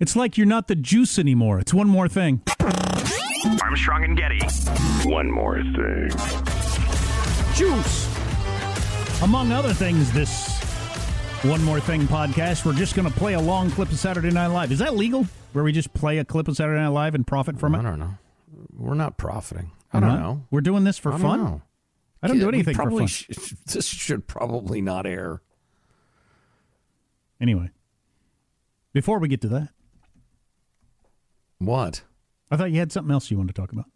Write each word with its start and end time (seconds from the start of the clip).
It's 0.00 0.16
like 0.16 0.36
you're 0.36 0.46
not 0.46 0.68
the 0.68 0.74
juice 0.74 1.18
anymore. 1.18 1.60
It's 1.60 1.72
one 1.72 1.88
more 1.88 2.08
thing. 2.08 2.42
Armstrong 3.62 4.04
and 4.04 4.16
Getty. 4.16 4.40
One 5.08 5.30
more 5.30 5.62
thing. 5.62 6.08
Juice. 7.54 8.10
Among 9.22 9.52
other 9.52 9.72
things, 9.72 10.10
this 10.12 10.60
One 11.44 11.62
More 11.62 11.78
Thing 11.78 12.02
podcast, 12.02 12.64
we're 12.64 12.72
just 12.72 12.96
going 12.96 13.08
to 13.10 13.16
play 13.16 13.34
a 13.34 13.40
long 13.40 13.70
clip 13.70 13.90
of 13.92 13.98
Saturday 13.98 14.30
Night 14.30 14.48
Live. 14.48 14.72
Is 14.72 14.80
that 14.80 14.96
legal? 14.96 15.26
Where 15.52 15.62
we 15.62 15.70
just 15.72 15.94
play 15.94 16.18
a 16.18 16.24
clip 16.24 16.48
of 16.48 16.56
Saturday 16.56 16.80
Night 16.80 16.88
Live 16.88 17.14
and 17.14 17.24
profit 17.26 17.58
from 17.60 17.74
it? 17.74 17.78
I 17.78 17.82
don't 17.82 18.00
know. 18.00 18.14
We're 18.76 18.94
not 18.94 19.16
profiting. 19.16 19.70
I 19.92 20.00
don't 20.00 20.08
We're 20.10 20.14
not? 20.16 20.22
know. 20.22 20.42
We're 20.50 20.60
doing 20.62 20.82
this 20.84 20.98
for 20.98 21.12
I 21.12 21.18
fun? 21.18 21.44
know. 21.44 21.62
I 22.22 22.26
don't 22.26 22.40
do 22.40 22.48
anything 22.48 22.74
for 22.74 22.82
probably 22.82 23.02
fun. 23.06 23.08
sh- 23.08 23.28
this 23.66 23.86
should 23.86 24.26
probably 24.26 24.80
not 24.80 25.06
air. 25.06 25.40
Anyway, 27.40 27.70
before 28.92 29.18
we 29.20 29.28
get 29.28 29.40
to 29.42 29.48
that, 29.48 29.68
What? 31.64 32.02
I 32.50 32.56
thought 32.56 32.70
you 32.70 32.78
had 32.78 32.92
something 32.92 33.12
else 33.12 33.30
you 33.30 33.36
wanted 33.36 33.54
to 33.54 33.60
talk 33.60 33.72
about. 33.72 33.86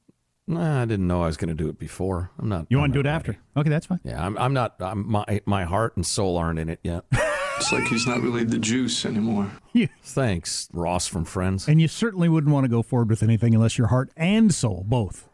Nah, 0.46 0.82
I 0.82 0.84
didn't 0.86 1.06
know 1.06 1.22
I 1.22 1.26
was 1.26 1.36
going 1.36 1.48
to 1.48 1.54
do 1.54 1.68
it 1.68 1.78
before. 1.78 2.30
I'm 2.38 2.48
not. 2.48 2.66
You 2.70 2.78
want 2.78 2.92
to 2.92 2.96
do 2.96 3.00
it 3.00 3.04
not 3.10 3.16
after? 3.16 3.32
ready. 3.32 3.42
Okay, 3.58 3.68
that's 3.70 3.86
fine. 3.86 4.00
Yeah, 4.04 4.24
I'm. 4.24 4.36
I'm 4.38 4.54
not. 4.54 4.76
I'm, 4.80 5.06
my 5.10 5.40
my 5.44 5.64
heart 5.64 5.94
and 5.96 6.06
soul 6.06 6.36
aren't 6.38 6.58
in 6.58 6.68
it 6.68 6.80
yet. 6.82 7.04
It's 7.60 7.72
like 7.72 7.88
he's 7.88 8.06
not 8.06 8.20
really 8.20 8.44
the 8.44 8.56
juice 8.60 9.04
anymore. 9.04 9.50
Yeah. 9.72 9.88
Thanks, 10.00 10.68
Ross 10.72 11.08
from 11.08 11.24
Friends. 11.24 11.66
And 11.66 11.80
you 11.80 11.88
certainly 11.88 12.28
wouldn't 12.28 12.52
want 12.54 12.62
to 12.62 12.68
go 12.68 12.82
forward 12.82 13.10
with 13.10 13.20
anything 13.20 13.52
unless 13.52 13.76
your 13.76 13.88
heart 13.88 14.10
and 14.16 14.54
soul, 14.54 14.84
both, 14.86 15.28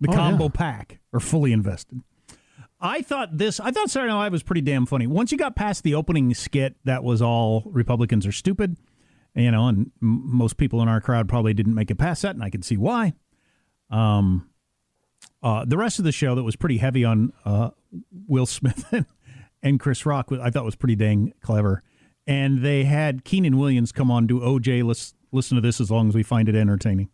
the 0.00 0.08
Oh, 0.10 0.12
combo 0.12 0.44
yeah. 0.46 0.50
pack, 0.54 0.98
are 1.12 1.20
fully 1.20 1.52
invested. 1.52 2.00
I 2.80 3.02
thought 3.02 3.38
this. 3.38 3.60
I 3.60 3.70
thought 3.70 3.90
Saturday 3.90 4.10
Night 4.12 4.18
Live 4.24 4.32
was 4.32 4.42
pretty 4.42 4.60
damn 4.60 4.86
funny. 4.86 5.06
Once 5.06 5.30
you 5.30 5.38
got 5.38 5.54
past 5.54 5.84
the 5.84 5.94
opening 5.94 6.34
skit, 6.34 6.74
that 6.82 7.04
was 7.04 7.22
all 7.22 7.62
Republicans 7.66 8.26
are 8.26 8.32
stupid, 8.32 8.76
you 9.34 9.50
know, 9.50 9.68
and 9.68 9.90
m- 10.02 10.22
most 10.24 10.56
people 10.56 10.82
in 10.82 10.88
our 10.88 11.00
crowd 11.00 11.28
probably 11.28 11.54
didn't 11.54 11.74
make 11.74 11.90
it 11.90 11.96
past 11.96 12.22
that, 12.22 12.34
and 12.34 12.44
I 12.44 12.50
can 12.50 12.62
see 12.62 12.76
why. 12.76 13.14
Um, 13.90 14.50
uh, 15.42 15.64
the 15.64 15.76
rest 15.76 15.98
of 15.98 16.04
the 16.04 16.12
show 16.12 16.34
that 16.34 16.42
was 16.42 16.56
pretty 16.56 16.78
heavy 16.78 17.04
on 17.04 17.32
uh, 17.44 17.70
Will 18.26 18.46
Smith 18.46 18.92
and, 19.62 19.78
Chris 19.80 20.04
Rock, 20.04 20.30
I 20.32 20.50
thought 20.50 20.64
was 20.64 20.76
pretty 20.76 20.96
dang 20.96 21.32
clever. 21.40 21.82
And 22.26 22.62
they 22.62 22.84
had 22.84 23.24
Keenan 23.24 23.56
Williams 23.56 23.92
come 23.92 24.10
on 24.10 24.26
do 24.26 24.40
OJ. 24.40 24.84
Let's 24.84 25.14
listen 25.32 25.54
to 25.54 25.60
this 25.60 25.80
as 25.80 25.90
long 25.90 26.08
as 26.08 26.14
we 26.14 26.22
find 26.22 26.48
it 26.48 26.54
entertaining. 26.54 27.08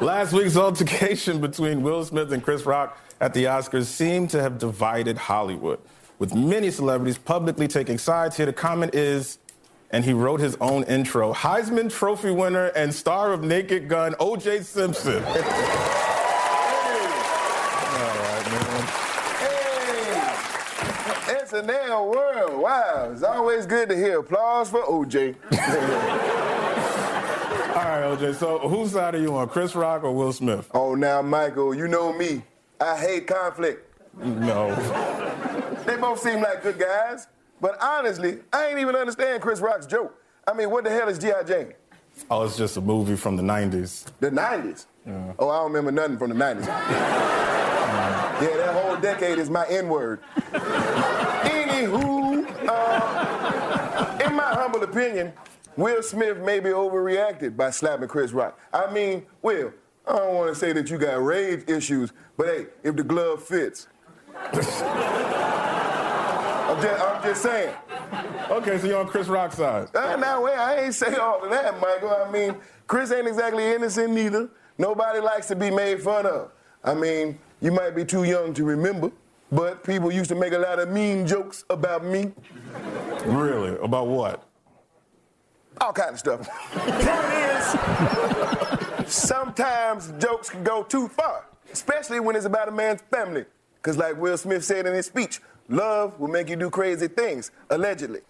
Last 0.00 0.32
week's 0.32 0.56
altercation 0.56 1.40
between 1.40 1.82
Will 1.82 2.04
Smith 2.04 2.32
and 2.32 2.42
Chris 2.42 2.66
Rock 2.66 2.98
at 3.20 3.34
the 3.34 3.44
Oscars 3.44 3.84
seemed 3.84 4.30
to 4.30 4.42
have 4.42 4.58
divided 4.58 5.16
Hollywood, 5.16 5.80
with 6.18 6.34
many 6.34 6.70
celebrities 6.70 7.18
publicly 7.18 7.68
taking 7.68 7.98
sides. 7.98 8.36
Here, 8.36 8.46
the 8.46 8.52
comment 8.52 8.94
is, 8.94 9.38
and 9.90 10.04
he 10.04 10.12
wrote 10.12 10.40
his 10.40 10.56
own 10.60 10.82
intro 10.84 11.32
Heisman 11.32 11.90
Trophy 11.90 12.30
winner 12.30 12.66
and 12.68 12.94
star 12.94 13.32
of 13.32 13.42
Naked 13.42 13.88
Gun, 13.88 14.14
O.J. 14.20 14.60
Simpson. 14.62 15.22
Hey. 15.22 15.40
All 17.90 18.16
right, 18.18 18.44
man. 18.52 18.86
Hey. 21.26 21.40
It's 21.40 21.52
a 21.52 21.62
damn 21.62 22.06
world. 22.06 22.60
Wow. 22.62 23.10
It's 23.12 23.22
always 23.22 23.66
good 23.66 23.88
to 23.88 23.96
hear 23.96 24.20
applause 24.20 24.70
for 24.70 24.82
OJ. 24.82 25.34
All 27.76 27.84
right, 27.84 28.02
O.J., 28.04 28.32
so 28.34 28.58
whose 28.58 28.92
side 28.92 29.14
are 29.14 29.20
you 29.20 29.34
on, 29.36 29.48
Chris 29.48 29.74
Rock 29.74 30.04
or 30.04 30.12
Will 30.12 30.32
Smith? 30.32 30.68
Oh, 30.74 30.94
now, 30.94 31.22
Michael, 31.22 31.74
you 31.74 31.88
know 31.88 32.12
me. 32.12 32.42
I 32.80 32.96
hate 32.98 33.26
conflict. 33.26 33.84
No. 34.22 34.74
They 35.86 35.96
both 35.96 36.20
seem 36.20 36.40
like 36.40 36.62
good 36.62 36.78
guys, 36.78 37.28
but 37.60 37.80
honestly, 37.82 38.38
I 38.52 38.66
ain't 38.68 38.78
even 38.78 38.96
understand 38.96 39.42
Chris 39.42 39.60
Rock's 39.60 39.86
joke. 39.86 40.14
I 40.46 40.54
mean, 40.54 40.70
what 40.70 40.84
the 40.84 40.90
hell 40.90 41.08
is 41.08 41.18
G.I. 41.18 41.42
Jane? 41.42 41.74
Oh, 42.30 42.44
it's 42.44 42.56
just 42.56 42.76
a 42.76 42.80
movie 42.80 43.16
from 43.16 43.36
the 43.36 43.42
90s. 43.42 44.06
The 44.20 44.30
90s? 44.30 44.86
Oh, 45.38 45.48
I 45.48 45.58
don't 45.58 45.72
remember 45.72 45.92
nothing 45.92 46.18
from 46.18 46.30
the 46.30 46.36
90s. 46.36 46.66
yeah, 46.66 48.56
that 48.56 48.74
whole 48.74 48.96
decade 48.96 49.38
is 49.38 49.48
my 49.48 49.66
N 49.68 49.88
word. 49.88 50.20
Anywho, 51.42 52.46
uh, 52.68 54.18
in 54.26 54.34
my 54.34 54.42
humble 54.54 54.82
opinion, 54.82 55.32
Will 55.76 56.02
Smith 56.02 56.38
may 56.38 56.60
be 56.60 56.70
overreacted 56.70 57.56
by 57.56 57.70
slapping 57.70 58.08
Chris 58.08 58.32
Rock. 58.32 58.58
I 58.72 58.92
mean, 58.92 59.24
Will, 59.42 59.72
I 60.06 60.16
don't 60.16 60.34
want 60.34 60.52
to 60.52 60.58
say 60.58 60.72
that 60.72 60.90
you 60.90 60.98
got 60.98 61.22
rage 61.22 61.68
issues, 61.68 62.12
but 62.36 62.46
hey, 62.46 62.66
if 62.82 62.96
the 62.96 63.04
glove 63.04 63.42
fits. 63.42 63.86
I'm, 66.68 66.82
just, 66.82 67.02
I'm 67.02 67.22
just 67.22 67.42
saying. 67.42 67.74
Okay, 68.50 68.78
so 68.78 68.86
you're 68.86 69.00
on 69.00 69.06
Chris 69.06 69.26
Rock's 69.26 69.56
side. 69.56 69.88
Uh, 69.96 70.16
now, 70.16 70.44
wait, 70.44 70.54
I 70.54 70.84
ain't 70.84 70.94
say 70.94 71.14
all 71.14 71.42
of 71.42 71.50
that, 71.50 71.80
Michael. 71.80 72.10
I 72.10 72.30
mean, 72.30 72.56
Chris 72.86 73.10
ain't 73.10 73.26
exactly 73.26 73.64
innocent 73.72 74.12
neither. 74.12 74.50
Nobody 74.76 75.20
likes 75.20 75.48
to 75.48 75.56
be 75.56 75.70
made 75.70 76.02
fun 76.02 76.26
of. 76.26 76.52
I 76.84 76.92
mean, 76.92 77.38
you 77.62 77.72
might 77.72 77.96
be 77.96 78.04
too 78.04 78.24
young 78.24 78.52
to 78.54 78.64
remember, 78.64 79.10
but 79.50 79.82
people 79.82 80.12
used 80.12 80.28
to 80.28 80.34
make 80.34 80.52
a 80.52 80.58
lot 80.58 80.78
of 80.78 80.90
mean 80.90 81.26
jokes 81.26 81.64
about 81.70 82.04
me. 82.04 82.32
Really? 83.24 83.78
About 83.82 84.06
what? 84.08 84.44
All 85.80 85.92
kind 85.92 86.10
of 86.10 86.18
stuff. 86.18 86.48
Point 86.72 86.94
is, 89.06 89.12
sometimes 89.12 90.12
jokes 90.18 90.50
can 90.50 90.62
go 90.62 90.82
too 90.82 91.08
far, 91.08 91.46
especially 91.72 92.20
when 92.20 92.36
it's 92.36 92.44
about 92.44 92.68
a 92.68 92.72
man's 92.72 93.00
family. 93.10 93.46
Because, 93.76 93.96
like 93.96 94.20
Will 94.20 94.36
Smith 94.36 94.64
said 94.64 94.86
in 94.86 94.94
his 94.94 95.06
speech, 95.06 95.40
love 95.68 96.18
will 96.18 96.28
make 96.28 96.48
you 96.48 96.56
do 96.56 96.70
crazy 96.70 97.08
things, 97.08 97.50
allegedly. 97.70 98.20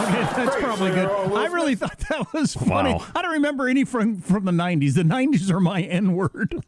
Okay, 0.00 0.20
that's 0.36 0.56
probably 0.56 0.90
good. 0.90 1.08
Oh, 1.10 1.34
I 1.36 1.46
really 1.46 1.74
thought 1.74 1.98
that 2.08 2.32
was 2.32 2.54
funny. 2.54 2.92
Wow. 2.94 3.06
I 3.14 3.22
don't 3.22 3.32
remember 3.32 3.68
any 3.68 3.84
from 3.84 4.20
from 4.20 4.44
the 4.44 4.52
'90s. 4.52 4.94
The 4.94 5.02
'90s 5.02 5.50
are 5.50 5.60
my 5.60 5.82
N 5.82 6.14
word. 6.14 6.64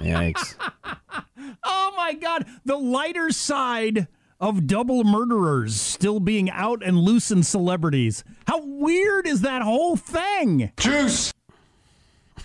Yikes. 0.00 0.54
oh 1.64 1.94
my 1.96 2.14
God! 2.14 2.46
The 2.64 2.76
lighter 2.76 3.30
side 3.30 4.08
of 4.40 4.66
double 4.66 5.04
murderers 5.04 5.80
still 5.80 6.20
being 6.20 6.50
out 6.50 6.82
and 6.84 6.98
loose 6.98 7.30
in 7.30 7.42
celebrities. 7.42 8.24
How 8.46 8.60
weird 8.64 9.26
is 9.26 9.40
that 9.42 9.62
whole 9.62 9.96
thing? 9.96 10.72
Juice. 10.78 11.32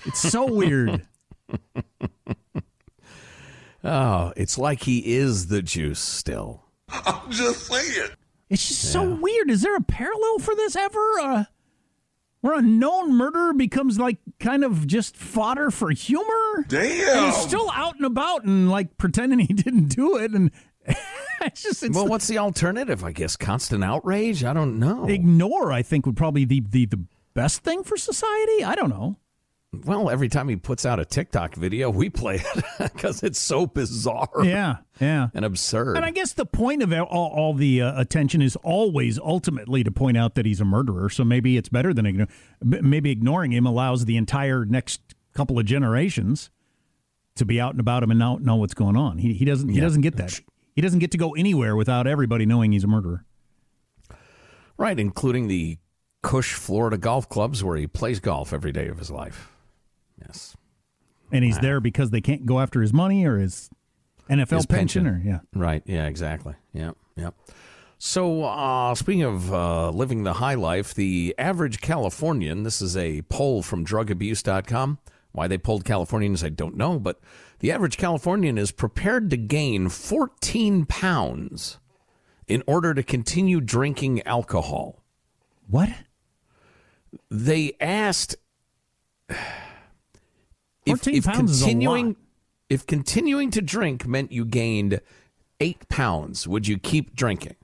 It's 0.05 0.19
so 0.19 0.45
weird. 0.45 1.05
Oh, 3.83 4.33
it's 4.35 4.57
like 4.57 4.83
he 4.83 5.15
is 5.15 5.47
the 5.47 5.61
juice 5.61 5.99
still. 5.99 6.63
I'm 6.89 7.31
just 7.31 7.67
saying. 7.67 8.09
It's 8.49 8.67
just 8.67 8.91
so 8.91 9.15
weird. 9.15 9.49
Is 9.49 9.61
there 9.61 9.75
a 9.75 9.81
parallel 9.81 10.39
for 10.39 10.53
this 10.55 10.75
ever? 10.75 11.19
Uh, 11.19 11.43
where 12.41 12.57
a 12.59 12.61
known 12.61 13.15
murderer 13.15 13.53
becomes 13.53 13.97
like 13.97 14.17
kind 14.39 14.63
of 14.63 14.87
just 14.87 15.15
fodder 15.15 15.71
for 15.71 15.91
humor? 15.91 16.65
Damn. 16.67 17.17
And 17.17 17.25
he's 17.27 17.37
still 17.37 17.69
out 17.71 17.95
and 17.95 18.05
about 18.05 18.43
and 18.43 18.69
like 18.69 18.97
pretending 18.97 19.39
he 19.39 19.53
didn't 19.53 19.85
do 19.85 20.17
it. 20.17 20.31
And 20.31 20.51
it's 21.41 21.63
just, 21.63 21.83
it's 21.83 21.95
well, 21.95 22.07
what's 22.07 22.27
the 22.27 22.39
alternative? 22.39 23.03
I 23.03 23.11
guess 23.11 23.35
constant 23.35 23.83
outrage. 23.83 24.43
I 24.43 24.53
don't 24.53 24.79
know. 24.79 25.07
ignore, 25.07 25.71
I 25.71 25.81
think, 25.81 26.05
would 26.05 26.17
probably 26.17 26.45
be 26.45 26.59
the, 26.59 26.85
the 26.87 27.05
best 27.33 27.63
thing 27.63 27.83
for 27.83 27.95
society. 27.95 28.63
I 28.63 28.75
don't 28.75 28.89
know. 28.89 29.17
Well, 29.73 30.09
every 30.09 30.27
time 30.27 30.49
he 30.49 30.57
puts 30.57 30.85
out 30.85 30.99
a 30.99 31.05
TikTok 31.05 31.55
video, 31.55 31.89
we 31.89 32.09
play 32.09 32.35
it 32.43 32.65
because 32.93 33.23
it's 33.23 33.39
so 33.39 33.65
bizarre 33.65 34.27
Yeah, 34.43 34.77
yeah. 34.99 35.29
and 35.33 35.45
absurd. 35.45 35.95
And 35.95 36.05
I 36.05 36.11
guess 36.11 36.33
the 36.33 36.45
point 36.45 36.83
of 36.83 36.91
all, 36.91 37.31
all 37.31 37.53
the 37.53 37.81
uh, 37.81 37.99
attention 37.99 38.41
is 38.41 38.57
always 38.57 39.17
ultimately 39.17 39.81
to 39.85 39.91
point 39.91 40.17
out 40.17 40.35
that 40.35 40.45
he's 40.45 40.59
a 40.59 40.65
murderer. 40.65 41.09
So 41.09 41.23
maybe 41.23 41.55
it's 41.55 41.69
better 41.69 41.93
than 41.93 42.03
igno- 42.05 42.29
b- 42.67 42.81
maybe 42.81 43.11
ignoring 43.11 43.53
him 43.53 43.65
allows 43.65 44.03
the 44.03 44.17
entire 44.17 44.65
next 44.65 44.99
couple 45.33 45.57
of 45.57 45.65
generations 45.65 46.49
to 47.35 47.45
be 47.45 47.61
out 47.61 47.71
and 47.71 47.79
about 47.79 48.03
him 48.03 48.11
and 48.11 48.19
not 48.19 48.41
know 48.41 48.57
what's 48.57 48.73
going 48.73 48.97
on. 48.97 49.19
He, 49.19 49.33
he 49.33 49.45
doesn't 49.45 49.69
he 49.69 49.75
Yeah. 49.77 49.83
doesn't 49.83 50.01
get 50.01 50.17
that. 50.17 50.37
He 50.75 50.81
doesn't 50.81 50.99
get 50.99 51.11
to 51.11 51.17
go 51.17 51.31
anywhere 51.33 51.77
without 51.77 52.07
everybody 52.07 52.45
knowing 52.45 52.73
he's 52.73 52.83
a 52.83 52.87
murderer. 52.87 53.23
right, 54.77 54.99
including 54.99 55.47
the 55.47 55.77
Cush 56.23 56.55
Florida 56.55 56.97
golf 56.97 57.29
clubs 57.29 57.63
where 57.63 57.77
he 57.77 57.87
plays 57.87 58.19
golf 58.19 58.51
every 58.51 58.73
day 58.73 58.87
of 58.89 58.99
his 58.99 59.09
life. 59.09 59.47
Yes. 60.25 60.55
And 61.31 61.43
he's 61.45 61.59
there 61.59 61.79
because 61.79 62.09
they 62.09 62.21
can't 62.21 62.45
go 62.45 62.59
after 62.59 62.81
his 62.81 62.91
money 62.93 63.25
or 63.25 63.37
his 63.37 63.69
NFL 64.29 64.49
His 64.57 64.65
pension, 64.65 65.05
pension. 65.05 65.07
or 65.07 65.21
yeah. 65.25 65.39
Right. 65.53 65.81
Yeah, 65.85 66.07
exactly. 66.07 66.55
Yeah. 66.73 66.91
Yeah. 67.15 67.29
So, 67.97 68.43
uh, 68.43 68.95
speaking 68.95 69.23
of 69.23 69.53
uh, 69.53 69.89
living 69.91 70.23
the 70.23 70.33
high 70.33 70.55
life, 70.55 70.93
the 70.93 71.35
average 71.37 71.81
Californian, 71.81 72.63
this 72.63 72.81
is 72.81 72.97
a 72.97 73.21
poll 73.23 73.61
from 73.61 73.85
drugabuse.com. 73.85 74.97
Why 75.33 75.47
they 75.47 75.57
polled 75.57 75.85
Californians, 75.85 76.43
I 76.43 76.49
don't 76.49 76.75
know, 76.75 76.99
but 76.99 77.19
the 77.59 77.71
average 77.71 77.97
Californian 77.97 78.57
is 78.57 78.71
prepared 78.71 79.29
to 79.29 79.37
gain 79.37 79.87
14 79.87 80.85
pounds 80.85 81.77
in 82.47 82.63
order 82.67 82.93
to 82.93 83.03
continue 83.03 83.61
drinking 83.61 84.21
alcohol. 84.23 85.03
What? 85.67 85.89
They 87.29 87.73
asked 87.79 88.35
if, 90.85 90.99
14 90.99 91.15
if 91.15 91.23
pounds 91.25 91.51
is 91.51 91.61
a 91.61 91.65
continuing 91.65 92.07
lot. 92.07 92.15
if 92.69 92.85
continuing 92.85 93.51
to 93.51 93.61
drink 93.61 94.07
meant 94.07 94.31
you 94.31 94.45
gained 94.45 95.01
eight 95.59 95.87
pounds, 95.89 96.47
would 96.47 96.67
you 96.67 96.77
keep 96.77 97.15
drinking? 97.15 97.55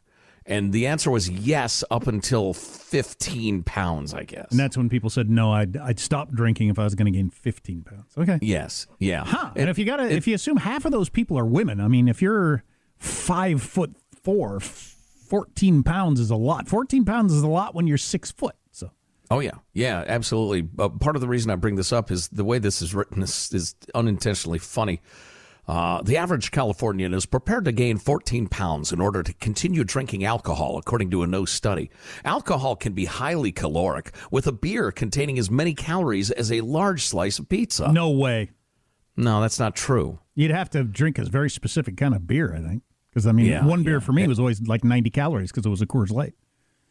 And 0.48 0.72
the 0.72 0.88
answer 0.88 1.12
was 1.12 1.30
yes, 1.30 1.84
up 1.92 2.08
until 2.08 2.54
15 2.54 3.64
pounds, 3.64 4.14
I 4.14 4.24
guess. 4.24 4.50
And 4.50 4.60
that's 4.60 4.78
when 4.78 4.88
people 4.88 5.10
said 5.10 5.30
no. 5.30 5.52
I'd 5.52 5.76
I'd 5.76 6.00
stop 6.00 6.32
drinking 6.32 6.70
if 6.70 6.80
I 6.80 6.86
was 6.86 6.96
going 6.96 7.12
to 7.12 7.18
gain 7.18 7.30
15 7.30 7.82
pounds. 7.84 8.14
Okay. 8.18 8.40
yes, 8.42 8.88
yeah. 8.98 9.26
Huh. 9.26 9.52
And, 9.58 9.70
if 9.70 9.78
you 9.78 9.84
got 9.84 9.98
to, 9.98 10.10
if 10.10 10.26
you 10.26 10.36
assume 10.36 10.58
half 10.58 10.86
of 10.86 10.94
those 10.94 11.10
people 11.10 11.38
are 11.38 11.46
women, 11.46 11.82
I 11.82 11.90
mean, 11.90 12.08
if 12.08 12.22
you're 12.22 12.64
five 12.98 13.62
foot 13.62 13.94
four, 14.24 14.62
14 14.62 15.84
pounds 15.84 16.22
is 16.22 16.30
a 16.30 16.36
lot. 16.38 16.70
14 16.70 17.04
pounds 17.04 17.34
is 17.34 17.44
a 17.44 17.48
lot 17.48 17.76
when 17.76 17.86
you're 17.86 17.98
six 17.98 18.32
foot. 18.32 18.56
Oh 19.30 19.40
yeah, 19.40 19.52
yeah, 19.74 20.04
absolutely. 20.08 20.70
Uh, 20.80 20.90
part 20.90 21.16
of 21.16 21.22
the 21.22 21.28
reason 21.28 21.52
I 21.52 21.56
bring 21.56 21.76
this 21.76 21.92
up 21.92 22.12
is 22.12 22.28
the 22.30 22.46
way 22.46 22.60
this 22.60 22.82
is 22.82 22.96
written 22.96 23.22
is, 23.24 23.52
is 23.54 23.76
unintentionally 23.94 24.60
funny. 24.60 25.02
Uh, 25.68 26.02
the 26.02 26.16
average 26.16 26.52
Californian 26.52 27.14
is 27.14 27.26
prepared 27.26 27.66
to 27.66 27.74
gain 27.74 27.98
14 27.98 28.48
pounds 28.48 28.94
in 28.94 29.02
order 29.02 29.22
to 29.22 29.34
continue 29.34 29.84
drinking 29.84 30.24
alcohol, 30.24 30.78
according 30.78 31.12
to 31.12 31.24
a 31.24 31.28
no 31.28 31.44
study. 31.44 31.90
Alcohol 32.24 32.78
can 32.78 32.94
be 32.94 33.04
highly 33.04 33.52
caloric, 33.52 34.16
with 34.32 34.48
a 34.48 34.54
beer 34.54 34.94
containing 34.94 35.38
as 35.38 35.52
many 35.52 35.74
calories 35.74 36.32
as 36.32 36.54
a 36.54 36.62
large 36.62 37.04
slice 37.04 37.38
of 37.38 37.50
pizza. 37.50 37.92
no 37.92 38.10
way. 38.10 38.50
no 39.18 39.42
that's 39.42 39.60
not 39.60 39.76
true. 39.76 40.20
You'd 40.36 40.52
have 40.52 40.70
to 40.70 40.86
drink 40.86 41.18
a 41.18 41.26
very 41.26 41.50
specific 41.50 41.98
kind 41.98 42.16
of 42.16 42.26
beer, 42.28 42.56
I 42.56 42.62
think. 42.62 42.84
Because 43.10 43.28
I 43.28 43.34
mean, 43.34 43.48
Yeah, 43.48 43.66
one 43.66 43.84
beer 43.84 43.96
yeah. 43.96 44.00
for 44.00 44.14
me 44.14 44.26
was 44.26 44.40
always 44.40 44.62
like 44.62 44.86
90 44.86 45.10
calories 45.10 45.52
because 45.52 45.66
it 45.66 45.70
was 45.70 45.82
a 45.82 45.86
Coors 45.88 46.12
Light. 46.12 46.34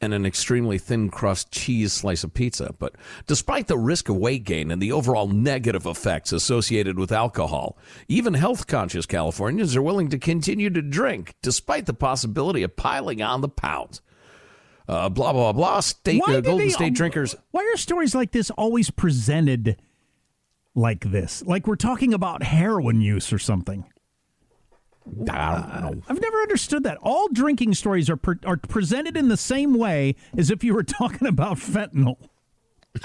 And 0.00 0.12
an 0.12 0.26
extremely 0.26 0.76
thin 0.78 1.08
crust 1.08 1.50
cheese 1.50 1.92
slice 1.92 2.22
of 2.22 2.34
pizza. 2.34 2.74
But 2.78 2.94
despite 3.26 3.66
the 3.66 3.78
risk 3.78 4.08
of 4.08 4.16
weight 4.16 4.44
gain 4.44 4.70
and 4.70 4.80
the 4.80 4.92
overall 4.92 5.26
negative 5.26 5.86
effects 5.86 6.32
associated 6.32 6.98
with 6.98 7.10
alcohol, 7.12 7.78
even 8.06 8.34
health 8.34 8.66
conscious 8.66 9.06
Californians 9.06 9.74
are 9.74 9.82
willing 9.82 10.10
to 10.10 10.18
continue 10.18 10.68
to 10.70 10.82
drink 10.82 11.34
despite 11.42 11.86
the 11.86 11.94
possibility 11.94 12.62
of 12.62 12.76
piling 12.76 13.22
on 13.22 13.40
the 13.40 13.48
pounds. 13.48 14.02
Uh, 14.88 15.08
blah, 15.08 15.32
blah, 15.32 15.52
blah. 15.52 15.80
State, 15.80 16.22
uh, 16.22 16.40
Golden 16.40 16.58
they- 16.58 16.68
State 16.68 16.94
drinkers. 16.94 17.34
Why 17.50 17.62
are 17.72 17.76
stories 17.76 18.14
like 18.14 18.32
this 18.32 18.50
always 18.50 18.90
presented 18.90 19.80
like 20.74 21.10
this? 21.10 21.42
Like 21.44 21.66
we're 21.66 21.74
talking 21.76 22.12
about 22.14 22.42
heroin 22.42 23.00
use 23.00 23.32
or 23.32 23.38
something. 23.38 23.86
I 25.30 25.80
don't 25.80 25.96
know. 25.96 26.02
I've 26.08 26.20
never 26.20 26.38
understood 26.38 26.82
that. 26.84 26.98
All 27.00 27.28
drinking 27.28 27.74
stories 27.74 28.10
are 28.10 28.16
pre- 28.16 28.36
are 28.44 28.56
presented 28.56 29.16
in 29.16 29.28
the 29.28 29.36
same 29.36 29.74
way 29.74 30.16
as 30.36 30.50
if 30.50 30.64
you 30.64 30.74
were 30.74 30.82
talking 30.82 31.26
about 31.26 31.58
fentanyl. 31.58 32.16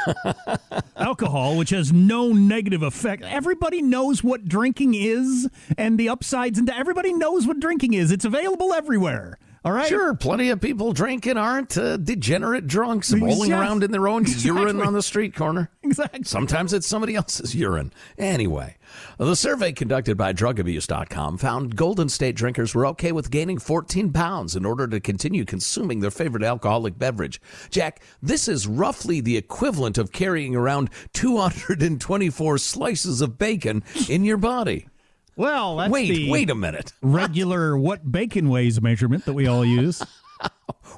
Alcohol, 0.95 1.57
which 1.57 1.71
has 1.71 1.91
no 1.91 2.31
negative 2.31 2.81
effect. 2.81 3.23
Everybody 3.23 3.81
knows 3.81 4.23
what 4.23 4.45
drinking 4.45 4.95
is 4.95 5.49
and 5.77 5.99
the 5.99 6.09
upsides 6.09 6.57
and 6.57 6.69
everybody 6.69 7.13
knows 7.13 7.45
what 7.45 7.59
drinking 7.59 7.93
is. 7.93 8.11
It's 8.11 8.25
available 8.25 8.73
everywhere. 8.73 9.37
All 9.63 9.71
right? 9.71 9.87
Sure, 9.87 10.15
plenty 10.15 10.49
of 10.49 10.59
people 10.59 10.91
drinking 10.91 11.37
aren't 11.37 11.77
uh, 11.77 11.97
degenerate 11.97 12.65
drunks 12.65 13.13
rolling 13.13 13.53
around 13.53 13.83
in 13.83 13.91
their 13.91 14.07
own 14.07 14.25
urine 14.39 14.81
on 14.81 14.93
the 14.93 15.03
street 15.03 15.35
corner. 15.35 15.69
Exactly. 15.83 16.23
Sometimes 16.23 16.73
it's 16.73 16.87
somebody 16.87 17.15
else's 17.15 17.53
urine. 17.53 17.93
Anyway, 18.17 18.77
the 19.19 19.35
survey 19.35 19.71
conducted 19.71 20.17
by 20.17 20.33
drugabuse.com 20.33 21.37
found 21.37 21.75
Golden 21.75 22.09
State 22.09 22.35
drinkers 22.35 22.73
were 22.73 22.87
okay 22.87 23.11
with 23.11 23.29
gaining 23.29 23.59
14 23.59 24.11
pounds 24.11 24.55
in 24.55 24.65
order 24.65 24.87
to 24.87 24.99
continue 24.99 25.45
consuming 25.45 25.99
their 25.99 26.09
favorite 26.09 26.43
alcoholic 26.43 26.97
beverage. 26.97 27.39
Jack, 27.69 28.01
this 28.19 28.47
is 28.47 28.65
roughly 28.65 29.21
the 29.21 29.37
equivalent 29.37 29.99
of 29.99 30.11
carrying 30.11 30.55
around 30.55 30.89
224 31.13 32.57
slices 32.57 33.21
of 33.21 33.37
bacon 33.37 33.83
in 34.09 34.25
your 34.25 34.37
body. 34.37 34.87
Well, 35.35 35.77
that's 35.77 35.91
wait, 35.91 36.07
the 36.09 36.29
wait 36.31 36.49
a 36.49 36.55
minute. 36.55 36.93
regular 37.01 37.77
what 37.77 38.11
bacon 38.11 38.49
weighs 38.49 38.81
measurement 38.81 39.25
that 39.25 39.33
we 39.33 39.47
all 39.47 39.65
use. 39.65 40.01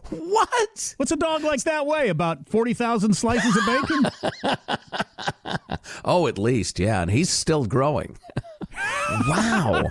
What? 0.09 0.93
What's 0.97 1.11
a 1.11 1.15
dog 1.17 1.43
like 1.43 1.61
that 1.63 1.85
weigh? 1.85 2.09
About 2.09 2.47
40,000 2.49 3.13
slices 3.13 3.55
of 3.57 3.65
bacon? 3.65 4.77
Oh, 6.05 6.27
at 6.27 6.37
least, 6.37 6.79
yeah, 6.79 7.01
and 7.01 7.09
he's 7.11 7.29
still 7.29 7.65
growing. 7.65 8.17
wow. 9.27 9.85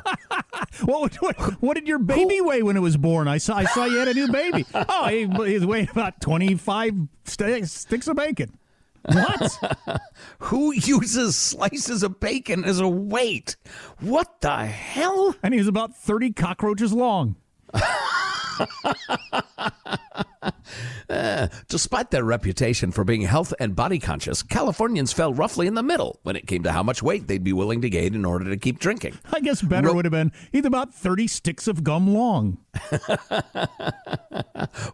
What, 0.82 1.14
what, 1.16 1.36
what 1.62 1.74
did 1.74 1.86
your 1.88 1.98
baby 1.98 2.40
weigh 2.40 2.62
when 2.62 2.76
it 2.76 2.80
was 2.80 2.96
born? 2.96 3.28
I 3.28 3.38
saw 3.38 3.56
I 3.56 3.64
saw 3.64 3.84
you 3.84 3.98
had 3.98 4.08
a 4.08 4.14
new 4.14 4.30
baby. 4.30 4.64
Oh, 4.74 5.08
he, 5.08 5.26
he 5.50 5.64
weighed 5.64 5.90
about 5.90 6.20
25 6.20 6.94
st- 7.24 7.68
sticks 7.68 8.08
of 8.08 8.16
bacon. 8.16 8.56
What? 9.04 10.00
Who 10.38 10.72
uses 10.72 11.36
slices 11.36 12.02
of 12.02 12.18
bacon 12.20 12.64
as 12.64 12.80
a 12.80 12.88
weight? 12.88 13.56
What 14.00 14.40
the 14.40 14.66
hell? 14.66 15.34
and 15.42 15.54
he 15.54 15.58
was 15.58 15.68
about 15.68 15.96
30 15.96 16.32
cockroaches 16.32 16.92
long. 16.92 17.36
Despite 21.68 22.10
their 22.10 22.24
reputation 22.24 22.90
for 22.92 23.04
being 23.04 23.20
health 23.22 23.52
and 23.58 23.74
body 23.76 23.98
conscious, 23.98 24.42
Californians 24.42 25.12
fell 25.12 25.32
roughly 25.34 25.66
in 25.66 25.74
the 25.74 25.82
middle 25.82 26.18
when 26.22 26.36
it 26.36 26.46
came 26.46 26.62
to 26.62 26.72
how 26.72 26.82
much 26.82 27.02
weight 27.02 27.26
they'd 27.28 27.44
be 27.44 27.52
willing 27.52 27.80
to 27.82 27.90
gain 27.90 28.14
in 28.14 28.24
order 28.24 28.44
to 28.46 28.56
keep 28.56 28.78
drinking. 28.78 29.18
I 29.32 29.40
guess 29.40 29.60
better 29.62 29.88
Ro- 29.88 29.94
would 29.94 30.04
have 30.04 30.12
been 30.12 30.32
he's 30.52 30.64
about 30.64 30.94
30 30.94 31.26
sticks 31.26 31.66
of 31.68 31.84
gum 31.84 32.14
long. 32.14 32.58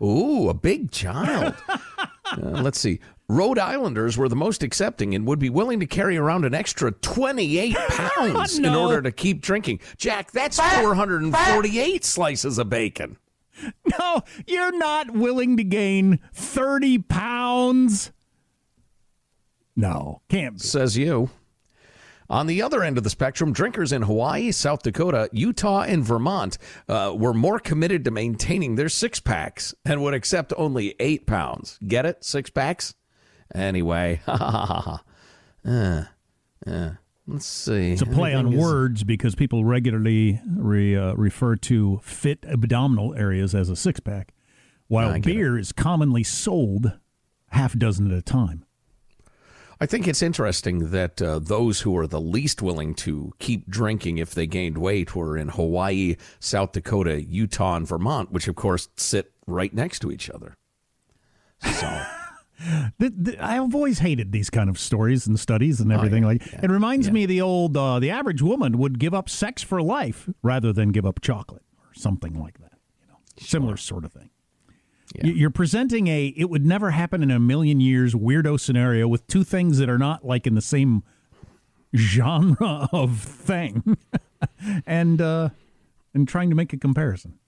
Ooh, 0.03 0.49
a 0.49 0.55
big 0.55 0.91
child. 0.91 1.55
Uh, 1.69 2.61
let's 2.63 2.81
see. 2.81 3.01
Rhode 3.29 3.59
Islanders 3.59 4.17
were 4.17 4.29
the 4.29 4.37
most 4.37 4.63
accepting 4.63 5.15
and 5.15 5.27
would 5.27 5.39
be 5.39 5.51
willing 5.51 5.81
to 5.81 5.87
carry 5.87 6.17
around 6.17 6.47
an 6.47 6.55
extra 6.55 6.93
28 6.93 7.77
pounds 7.89 8.59
in 8.59 8.75
order 8.75 9.03
to 9.03 9.13
keep 9.13 9.43
drinking. 9.43 9.81
Jack, 9.99 10.33
that's 10.33 10.59
448 10.59 12.05
slices 12.05 12.59
of 12.59 12.71
bacon. 12.71 13.19
No, 13.99 14.23
you're 14.47 14.77
not 14.77 15.11
willing 15.11 15.57
to 15.59 15.65
gain 15.65 16.21
30 16.33 16.99
pounds. 17.01 18.13
No, 19.77 20.23
can't 20.29 20.55
be. 20.55 20.61
Says 20.61 20.97
you. 20.97 21.29
On 22.31 22.47
the 22.47 22.61
other 22.63 22.83
end 22.83 22.99
of 22.99 23.05
the 23.05 23.11
spectrum, 23.11 23.53
drinkers 23.53 23.93
in 23.93 24.03
Hawaii, 24.03 24.53
South 24.53 24.83
Dakota, 24.83 25.31
Utah, 25.33 25.83
and 25.83 26.05
Vermont 26.05 26.59
uh, 26.89 27.15
were 27.17 27.33
more 27.33 27.59
committed 27.59 28.05
to 28.05 28.11
maintaining 28.11 28.75
their 28.77 28.91
six 28.91 29.19
packs 29.19 29.75
and 29.85 30.03
would 30.03 30.15
accept 30.15 30.53
only 30.57 30.95
eight 31.01 31.27
pounds. 31.27 31.79
Get 31.87 32.05
it? 32.07 32.25
Six 32.25 32.51
packs? 32.51 32.95
Anyway, 33.55 34.21
uh, 34.27 34.99
uh, 35.65 36.05
let's 37.27 37.47
see. 37.47 37.93
It's 37.93 38.03
a 38.03 38.07
play 38.07 38.35
on 38.35 38.53
is- 38.53 38.61
words 38.61 39.05
because 39.05 39.35
people 39.35 39.65
regularly 39.65 40.41
re, 40.47 40.97
uh, 40.97 41.15
refer 41.15 41.57
to 41.57 42.01
fit 42.03 42.45
abdominal 42.47 43.15
areas 43.15 43.55
as 43.55 43.69
a 43.69 43.77
six 43.77 44.01
pack, 44.01 44.33
while 44.89 45.19
beer 45.21 45.59
is 45.59 45.73
commonly 45.73 46.25
sold 46.25 46.93
half 47.51 47.75
dozen 47.75 48.11
at 48.11 48.17
a 48.17 48.23
time. 48.23 48.65
I 49.81 49.87
think 49.87 50.09
it's 50.09 50.23
interesting 50.23 50.91
that 50.91 51.23
uh, 51.23 51.39
those 51.39 51.83
who 51.83 51.97
are 51.97 52.09
the 52.09 52.21
least 52.21 52.61
willing 52.61 52.95
to 52.97 53.33
keep 53.39 53.69
drinking 53.69 54.19
if 54.19 54.35
they 54.35 54.47
gained 54.47 54.77
weight 54.77 55.15
were 55.15 55.37
in 55.37 55.51
Hawaii, 55.51 56.17
South 56.41 56.73
Dakota, 56.73 57.23
Utah, 57.23 57.77
and 57.77 57.87
Vermont, 57.87 58.33
which 58.33 58.49
of 58.49 58.57
course 58.57 58.89
sit 58.97 59.31
right 59.47 59.73
next 59.73 60.01
to 60.01 60.11
each 60.11 60.29
other. 60.31 60.55
So. 61.63 62.03
The, 62.99 63.11
the, 63.11 63.45
I've 63.45 63.75
always 63.75 64.01
hated 64.01 64.33
these 64.33 64.51
kind 64.51 64.69
of 64.69 64.79
stories 64.79 65.27
and 65.27 65.39
studies 65.39 65.81
and 65.81 65.93
everything. 65.93 66.25
Oh, 66.25 66.31
yeah, 66.31 66.39
like 66.43 66.53
yeah, 66.53 66.61
it 66.65 66.71
reminds 66.71 67.07
yeah. 67.07 67.13
me 67.13 67.23
of 67.25 67.29
the 67.29 67.41
old 67.41 67.77
uh, 67.77 68.01
the 68.01 68.11
average 68.11 68.43
woman 68.43 68.79
would 68.79 68.99
give 68.99 69.15
up 69.15 69.29
sex 69.29 69.63
for 69.63 69.81
life 69.81 70.29
rather 70.43 70.73
than 70.73 70.91
give 70.91 71.07
up 71.07 71.21
chocolate 71.21 71.63
or 71.79 71.95
something 71.95 72.35
like 72.35 72.59
that. 72.59 72.73
You 73.01 73.09
know, 73.09 73.19
similar 73.39 73.77
sort 73.77 74.05
of 74.05 74.13
thing. 74.13 74.31
You're 75.15 75.51
presenting 75.51 76.09
a 76.09 76.27
it 76.37 76.51
would 76.51 76.67
never 76.67 76.91
happen 76.91 77.23
in 77.23 77.31
a 77.31 77.41
million 77.41 77.81
years 77.81 78.15
weirdo 78.15 78.61
scenario 78.61 79.09
with 79.09 79.27
two 79.27 79.43
things 79.43 79.79
that 79.79 79.89
are 79.89 79.99
not 79.99 80.25
like 80.25 80.47
in 80.47 80.55
the 80.55 80.61
same 80.61 81.03
genre 81.97 82.89
of 82.93 83.21
thing, 83.21 83.97
and 84.87 85.21
uh, 85.21 85.49
and 86.13 86.29
trying 86.29 86.51
to 86.51 86.57
make 86.57 86.73
a 86.73 86.77
comparison. 86.77 87.39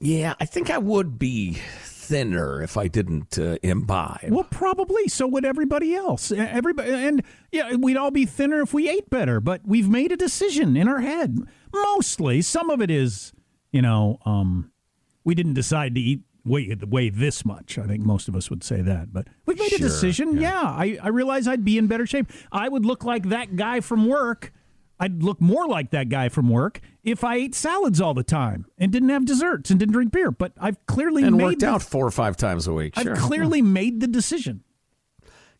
Yeah, 0.00 0.34
I 0.38 0.44
think 0.44 0.70
I 0.70 0.78
would 0.78 1.18
be 1.18 1.58
thinner 2.08 2.62
if 2.62 2.76
I 2.76 2.88
didn't 2.88 3.38
uh, 3.38 3.56
imbibe. 3.62 4.30
Well, 4.30 4.46
probably. 4.50 5.08
So 5.08 5.26
would 5.26 5.44
everybody 5.44 5.94
else. 5.94 6.32
Everybody, 6.32 6.90
and 6.90 7.22
yeah, 7.52 7.74
we'd 7.74 7.96
all 7.96 8.10
be 8.10 8.24
thinner 8.26 8.60
if 8.62 8.72
we 8.72 8.88
ate 8.88 9.10
better. 9.10 9.40
But 9.40 9.60
we've 9.64 9.88
made 9.88 10.12
a 10.12 10.16
decision 10.16 10.76
in 10.76 10.88
our 10.88 11.00
head. 11.00 11.38
Mostly, 11.72 12.42
some 12.42 12.70
of 12.70 12.80
it 12.80 12.90
is, 12.90 13.32
you 13.72 13.82
know, 13.82 14.18
um, 14.24 14.70
we 15.24 15.34
didn't 15.34 15.54
decide 15.54 15.94
to 15.94 16.00
eat 16.00 16.20
weigh 16.44 16.74
weigh 16.86 17.10
this 17.10 17.44
much. 17.44 17.78
I 17.78 17.86
think 17.86 18.02
most 18.02 18.28
of 18.28 18.34
us 18.34 18.48
would 18.48 18.64
say 18.64 18.80
that. 18.80 19.12
But 19.12 19.28
we've 19.44 19.58
made 19.58 19.66
a 19.72 19.76
Sure, 19.78 19.88
decision. 19.88 20.40
Yeah, 20.40 20.62
I 20.62 20.98
I 21.02 21.08
realize 21.08 21.46
I'd 21.46 21.64
be 21.64 21.76
in 21.76 21.86
better 21.86 22.06
shape. 22.06 22.30
I 22.50 22.68
would 22.68 22.86
look 22.86 23.04
like 23.04 23.28
that 23.28 23.56
guy 23.56 23.80
from 23.80 24.06
work. 24.08 24.52
I'd 25.00 25.22
look 25.22 25.40
more 25.40 25.66
like 25.66 25.90
that 25.90 26.08
guy 26.08 26.28
from 26.28 26.48
work 26.48 26.80
if 27.04 27.22
I 27.24 27.36
ate 27.36 27.54
salads 27.54 28.00
all 28.00 28.14
the 28.14 28.24
time 28.24 28.66
and 28.78 28.90
didn't 28.90 29.10
have 29.10 29.24
desserts 29.24 29.70
and 29.70 29.78
didn't 29.78 29.92
drink 29.92 30.12
beer. 30.12 30.30
But 30.30 30.52
I've 30.60 30.84
clearly 30.86 31.22
and 31.22 31.36
made 31.36 31.44
worked 31.44 31.60
the- 31.60 31.68
out 31.68 31.82
four 31.82 32.06
or 32.06 32.10
five 32.10 32.36
times 32.36 32.66
a 32.66 32.72
week. 32.72 32.94
I've 32.96 33.16
clearly 33.18 33.62
made 33.62 34.00
the 34.00 34.08
decision. 34.08 34.64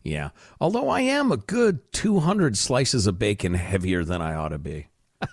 Yeah. 0.03 0.29
Although 0.61 0.89
I 0.89 1.01
am 1.01 1.31
a 1.31 1.37
good 1.37 1.91
200 1.93 2.57
slices 2.57 3.05
of 3.07 3.19
bacon 3.19 3.53
heavier 3.53 4.03
than 4.03 4.21
I 4.21 4.33
ought 4.35 4.49
to 4.49 4.59
be. 4.59 4.87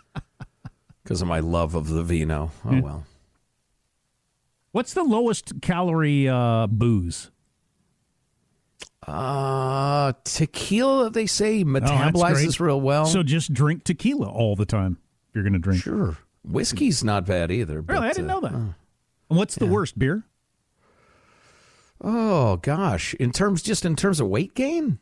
Because 1.03 1.23
of 1.23 1.29
my 1.29 1.39
love 1.39 1.77
of 1.77 1.87
the 1.89 2.03
vino. 2.03 2.51
Oh, 2.65 2.81
well. 2.81 3.05
What's 4.73 4.93
the 4.93 5.05
lowest 5.05 5.61
calorie 5.63 6.29
uh, 6.29 6.67
booze? 6.67 7.31
Uh, 9.07 10.13
tequila, 10.25 11.11
they 11.11 11.27
say, 11.27 11.61
Oh, 11.61 11.65
metabolizes 11.65 12.59
great. 12.59 12.61
real 12.61 12.81
well. 12.81 13.07
So 13.07 13.23
just 13.23 13.53
drink 13.53 13.85
tequila 13.85 14.29
all 14.29 14.57
the 14.57 14.67
time 14.67 14.99
if 15.29 15.35
you're 15.35 15.45
going 15.45 15.53
to 15.53 15.59
drink. 15.59 15.83
sure. 15.83 16.17
Whiskey's 16.45 17.03
not 17.05 17.25
bad 17.27 17.51
either. 17.51 17.81
Really, 17.81 18.07
I 18.09 18.13
didn't 18.13 18.31
uh, 18.31 18.35
know 18.35 18.41
that. 18.41 18.53
And 18.55 18.75
what's 19.29 19.55
the 19.57 19.67
worst 19.67 19.99
beer? 19.99 20.25
Oh, 22.01 22.57
gosh. 22.59 23.15
In 23.15 23.33
terms, 23.33 23.63
just 23.63 23.85
in 23.85 23.97
terms 23.97 24.21
of 24.21 24.29
weight 24.29 24.55
gain? 24.55 24.99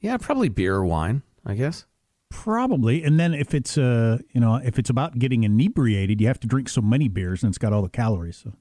Yeah, 0.00 0.16
probably 0.18 0.48
beer 0.48 0.76
or 0.76 0.84
wine, 0.84 1.22
I 1.44 1.54
guess. 1.54 1.84
Probably. 2.30 3.02
And 3.02 3.18
then 3.18 3.34
if 3.34 3.54
it's 3.54 3.78
uh, 3.78 4.18
you 4.32 4.40
know, 4.40 4.56
if 4.56 4.78
it's 4.78 4.90
about 4.90 5.18
getting 5.18 5.44
inebriated, 5.44 6.20
you 6.20 6.26
have 6.26 6.38
to 6.40 6.46
drink 6.46 6.68
so 6.68 6.80
many 6.82 7.08
beers 7.08 7.42
and 7.42 7.50
it's 7.50 7.58
got 7.58 7.72
all 7.72 7.82
the 7.82 7.88
calories. 7.88 8.36
So 8.36 8.52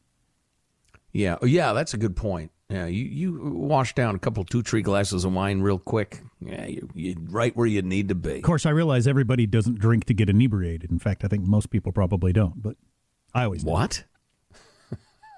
Yeah, 1.11 1.37
oh, 1.41 1.45
yeah, 1.45 1.73
that's 1.73 1.93
a 1.93 1.97
good 1.97 2.15
point. 2.15 2.51
Yeah, 2.69 2.85
you, 2.85 3.05
you 3.05 3.51
wash 3.53 3.95
down 3.95 4.15
a 4.15 4.19
couple 4.19 4.43
two 4.43 4.61
tree 4.61 4.81
glasses 4.81 5.23
of 5.23 5.33
wine 5.33 5.61
real 5.61 5.79
quick. 5.79 6.21
Yeah, 6.41 6.65
you 6.65 6.89
you 6.93 7.15
right 7.29 7.55
where 7.55 7.65
you 7.65 7.81
need 7.81 8.09
to 8.09 8.15
be. 8.15 8.37
of 8.37 8.41
course, 8.41 8.65
I 8.65 8.71
realize 8.71 9.07
everybody 9.07 9.45
doesn't 9.45 9.79
drink 9.79 10.03
to 10.05 10.13
get 10.13 10.29
inebriated. 10.29 10.91
In 10.91 10.99
fact, 10.99 11.23
I 11.23 11.27
think 11.29 11.47
most 11.47 11.69
people 11.69 11.93
probably 11.93 12.33
don't. 12.33 12.61
But 12.61 12.75
I 13.33 13.45
always 13.45 13.63
do. 13.63 13.71
What? 13.71 14.03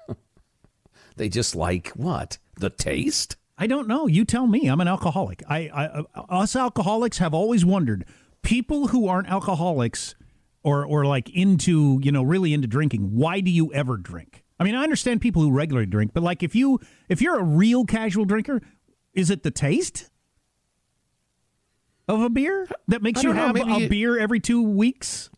they 1.18 1.30
just 1.30 1.56
like 1.56 1.90
what? 1.90 2.40
The 2.56 2.72
taste? 2.72 3.36
I 3.60 3.68
don't 3.68 3.88
know. 3.88 4.08
You 4.08 4.26
tell 4.26 4.48
me. 4.48 4.68
I'm 4.68 4.82
an 4.82 4.88
alcoholic. 4.88 5.44
I, 5.48 5.70
I 5.72 5.86
uh, 5.86 6.04
us 6.30 6.56
alcoholics 6.56 7.20
have 7.20 7.36
always 7.36 7.64
wondered. 7.64 8.06
People 8.42 8.88
who 8.88 9.08
aren't 9.08 9.30
alcoholics 9.30 10.16
or 10.64 10.84
or 10.84 11.06
like 11.06 11.30
into 11.30 12.00
you 12.02 12.12
know 12.12 12.24
really 12.24 12.56
into 12.56 12.68
drinking. 12.68 13.16
Why 13.16 13.40
do 13.40 13.52
you 13.52 13.72
ever 13.72 13.98
drink? 13.98 14.44
I 14.60 14.64
mean, 14.64 14.76
I 14.76 14.84
understand 14.84 15.22
people 15.22 15.42
who 15.42 15.52
regularly 15.52 15.86
drink, 15.86 16.12
but 16.14 16.24
like 16.24 16.44
if 16.44 16.56
you 16.56 16.80
if 17.08 17.22
you're 17.22 17.40
a 17.40 17.44
real 17.44 17.86
casual 17.86 18.26
drinker, 18.26 18.62
is 19.14 19.30
it 19.30 19.44
the 19.44 19.52
taste 19.52 20.10
of 22.08 22.22
a 22.22 22.30
beer 22.30 22.68
that 22.88 23.02
makes 23.02 23.24
you 23.24 23.34
know, 23.34 23.40
have 23.40 23.56
a 23.56 23.88
beer 23.88 24.20
every 24.20 24.40
two 24.40 24.62
weeks? 24.62 25.30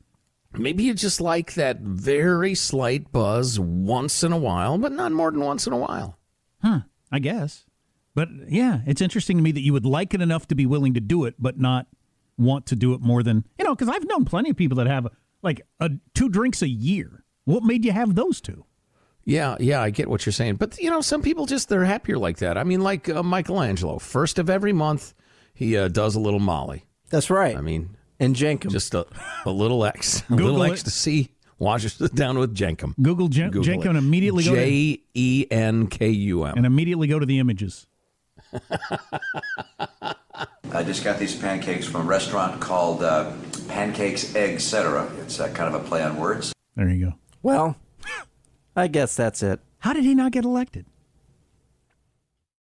Maybe 0.53 0.83
you 0.83 0.93
just 0.93 1.21
like 1.21 1.53
that 1.53 1.79
very 1.79 2.55
slight 2.55 3.11
buzz 3.11 3.59
once 3.59 4.23
in 4.23 4.31
a 4.33 4.37
while, 4.37 4.77
but 4.77 4.91
not 4.91 5.11
more 5.11 5.31
than 5.31 5.41
once 5.41 5.65
in 5.67 5.73
a 5.73 5.77
while. 5.77 6.17
Huh? 6.61 6.81
I 7.11 7.19
guess. 7.19 7.65
But 8.13 8.29
yeah, 8.47 8.81
it's 8.85 9.01
interesting 9.01 9.37
to 9.37 9.43
me 9.43 9.51
that 9.51 9.61
you 9.61 9.71
would 9.71 9.85
like 9.85 10.13
it 10.13 10.21
enough 10.21 10.47
to 10.47 10.55
be 10.55 10.65
willing 10.65 10.93
to 10.95 10.99
do 10.99 11.25
it, 11.25 11.35
but 11.39 11.59
not 11.59 11.87
want 12.37 12.65
to 12.67 12.75
do 12.75 12.93
it 12.93 13.01
more 13.01 13.23
than 13.23 13.45
you 13.57 13.63
know. 13.63 13.75
Because 13.75 13.87
I've 13.87 14.07
known 14.07 14.25
plenty 14.25 14.49
of 14.49 14.57
people 14.57 14.77
that 14.77 14.87
have 14.87 15.07
like 15.41 15.61
a, 15.79 15.91
two 16.13 16.27
drinks 16.27 16.61
a 16.61 16.67
year. 16.67 17.23
What 17.45 17.63
made 17.63 17.85
you 17.85 17.91
have 17.91 18.15
those 18.15 18.41
two? 18.41 18.65
Yeah, 19.25 19.55
yeah, 19.59 19.81
I 19.81 19.89
get 19.91 20.09
what 20.09 20.25
you're 20.25 20.33
saying. 20.33 20.55
But, 20.55 20.77
you 20.79 20.89
know, 20.89 21.01
some 21.01 21.21
people 21.21 21.45
just, 21.45 21.69
they're 21.69 21.85
happier 21.85 22.17
like 22.17 22.37
that. 22.37 22.57
I 22.57 22.63
mean, 22.63 22.81
like 22.81 23.07
uh, 23.07 23.21
Michael 23.23 23.61
Angelo, 23.61 23.99
first 23.99 24.39
of 24.39 24.49
every 24.49 24.73
month, 24.73 25.13
he 25.53 25.77
uh, 25.77 25.87
does 25.89 26.15
a 26.15 26.19
little 26.19 26.39
Molly. 26.39 26.85
That's 27.09 27.29
right. 27.29 27.55
I 27.55 27.61
mean, 27.61 27.95
and 28.19 28.35
Jenkum. 28.35 28.71
just 28.71 28.93
a, 28.95 29.05
a 29.45 29.51
little 29.51 29.85
X, 29.85 30.21
a 30.21 30.23
Google 30.29 30.45
little 30.53 30.63
it. 30.63 30.71
ecstasy, 30.71 31.29
washes 31.59 31.99
it 32.01 32.15
down 32.15 32.39
with 32.39 32.55
Jenkum. 32.55 32.95
Google 33.01 33.27
Jen- 33.27 33.51
Google 33.51 33.71
Jenkum 33.73 33.85
it. 33.85 33.89
and 33.89 33.97
immediately 33.97 34.43
go 34.43 34.55
to, 34.55 34.55
J 34.55 35.01
E 35.13 35.45
N 35.51 35.87
K 35.87 36.09
U 36.09 36.43
M. 36.45 36.55
and 36.57 36.65
immediately 36.65 37.07
go 37.07 37.19
to 37.19 37.25
the 37.25 37.37
images. 37.39 37.85
I 40.73 40.83
just 40.83 41.03
got 41.03 41.19
these 41.19 41.35
pancakes 41.35 41.85
from 41.85 42.01
a 42.01 42.05
restaurant 42.05 42.59
called 42.61 43.03
uh, 43.03 43.31
Pancakes 43.67 44.35
Etc. 44.35 45.11
It's 45.19 45.39
uh, 45.39 45.49
kind 45.49 45.73
of 45.73 45.81
a 45.81 45.87
play 45.87 46.01
on 46.03 46.17
words. 46.17 46.53
There 46.75 46.89
you 46.89 47.07
go. 47.07 47.13
well, 47.43 47.75
I 48.75 48.87
guess 48.87 49.15
that's 49.15 49.43
it. 49.43 49.59
How 49.79 49.93
did 49.93 50.03
he 50.03 50.15
not 50.15 50.31
get 50.31 50.45
elected? 50.45 50.85